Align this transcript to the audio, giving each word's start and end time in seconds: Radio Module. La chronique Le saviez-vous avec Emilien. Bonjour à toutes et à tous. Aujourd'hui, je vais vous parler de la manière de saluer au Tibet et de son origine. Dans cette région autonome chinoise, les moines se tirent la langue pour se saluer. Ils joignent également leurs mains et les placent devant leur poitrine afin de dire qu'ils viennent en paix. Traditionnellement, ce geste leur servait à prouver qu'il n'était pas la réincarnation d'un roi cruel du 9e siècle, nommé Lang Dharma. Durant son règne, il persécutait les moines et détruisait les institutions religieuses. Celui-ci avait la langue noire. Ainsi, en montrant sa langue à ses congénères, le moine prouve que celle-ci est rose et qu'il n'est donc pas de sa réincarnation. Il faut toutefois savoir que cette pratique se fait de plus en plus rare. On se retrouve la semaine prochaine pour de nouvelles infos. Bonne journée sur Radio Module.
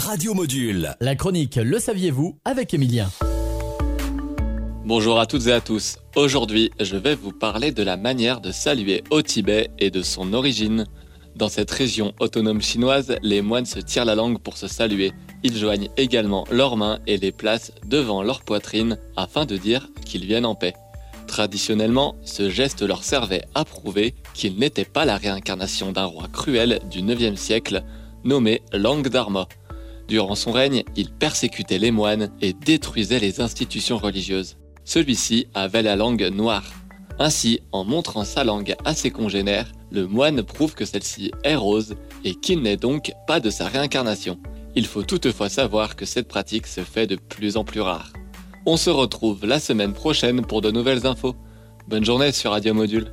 Radio 0.00 0.32
Module. 0.32 0.96
La 1.00 1.14
chronique 1.14 1.56
Le 1.56 1.78
saviez-vous 1.78 2.38
avec 2.46 2.72
Emilien. 2.72 3.10
Bonjour 4.86 5.20
à 5.20 5.26
toutes 5.26 5.46
et 5.46 5.52
à 5.52 5.60
tous. 5.60 5.98
Aujourd'hui, 6.16 6.70
je 6.80 6.96
vais 6.96 7.14
vous 7.14 7.32
parler 7.32 7.70
de 7.70 7.82
la 7.82 7.98
manière 7.98 8.40
de 8.40 8.50
saluer 8.50 9.04
au 9.10 9.20
Tibet 9.20 9.68
et 9.78 9.90
de 9.90 10.00
son 10.00 10.32
origine. 10.32 10.86
Dans 11.36 11.50
cette 11.50 11.70
région 11.70 12.14
autonome 12.18 12.62
chinoise, 12.62 13.14
les 13.22 13.42
moines 13.42 13.66
se 13.66 13.78
tirent 13.78 14.06
la 14.06 14.14
langue 14.14 14.38
pour 14.38 14.56
se 14.56 14.68
saluer. 14.68 15.12
Ils 15.42 15.58
joignent 15.58 15.90
également 15.98 16.46
leurs 16.50 16.78
mains 16.78 16.98
et 17.06 17.18
les 17.18 17.30
placent 17.30 17.72
devant 17.84 18.22
leur 18.22 18.40
poitrine 18.40 18.98
afin 19.16 19.44
de 19.44 19.58
dire 19.58 19.90
qu'ils 20.06 20.24
viennent 20.24 20.46
en 20.46 20.54
paix. 20.54 20.72
Traditionnellement, 21.26 22.16
ce 22.24 22.48
geste 22.48 22.80
leur 22.80 23.04
servait 23.04 23.44
à 23.54 23.66
prouver 23.66 24.14
qu'il 24.32 24.56
n'était 24.56 24.86
pas 24.86 25.04
la 25.04 25.18
réincarnation 25.18 25.92
d'un 25.92 26.06
roi 26.06 26.26
cruel 26.32 26.80
du 26.90 27.02
9e 27.02 27.36
siècle, 27.36 27.84
nommé 28.24 28.62
Lang 28.72 29.06
Dharma. 29.06 29.46
Durant 30.10 30.34
son 30.34 30.50
règne, 30.50 30.82
il 30.96 31.08
persécutait 31.12 31.78
les 31.78 31.92
moines 31.92 32.32
et 32.40 32.52
détruisait 32.52 33.20
les 33.20 33.40
institutions 33.40 33.96
religieuses. 33.96 34.56
Celui-ci 34.84 35.46
avait 35.54 35.82
la 35.82 35.94
langue 35.94 36.28
noire. 36.32 36.64
Ainsi, 37.20 37.60
en 37.70 37.84
montrant 37.84 38.24
sa 38.24 38.42
langue 38.42 38.74
à 38.84 38.92
ses 38.92 39.12
congénères, 39.12 39.70
le 39.92 40.08
moine 40.08 40.42
prouve 40.42 40.74
que 40.74 40.84
celle-ci 40.84 41.30
est 41.44 41.54
rose 41.54 41.94
et 42.24 42.34
qu'il 42.34 42.60
n'est 42.60 42.76
donc 42.76 43.12
pas 43.28 43.38
de 43.38 43.50
sa 43.50 43.68
réincarnation. 43.68 44.40
Il 44.74 44.86
faut 44.86 45.04
toutefois 45.04 45.48
savoir 45.48 45.94
que 45.94 46.06
cette 46.06 46.26
pratique 46.26 46.66
se 46.66 46.80
fait 46.80 47.06
de 47.06 47.14
plus 47.14 47.56
en 47.56 47.62
plus 47.62 47.80
rare. 47.80 48.12
On 48.66 48.76
se 48.76 48.90
retrouve 48.90 49.46
la 49.46 49.60
semaine 49.60 49.92
prochaine 49.92 50.42
pour 50.42 50.60
de 50.60 50.72
nouvelles 50.72 51.06
infos. 51.06 51.36
Bonne 51.86 52.04
journée 52.04 52.32
sur 52.32 52.50
Radio 52.50 52.74
Module. 52.74 53.12